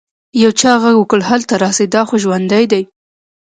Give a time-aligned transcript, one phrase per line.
[0.43, 2.83] يو چا ږغ وکړ هلته راسئ دا خو ژوندى دى.